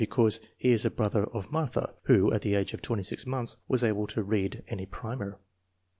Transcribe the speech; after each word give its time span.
because 0.03 0.41
he 0.57 0.71
is 0.71 0.83
a 0.83 0.89
brother 0.89 1.25
of 1.25 1.51
Martha, 1.51 1.93
who 2.05 2.33
at 2.33 2.41
the 2.41 2.55
age 2.55 2.73
of 2.73 2.81
26 2.81 3.23
months 3.27 3.57
was 3.67 3.83
able 3.83 4.07
to 4.07 4.23
read 4.23 4.63
any 4.67 4.87
primer. 4.87 5.37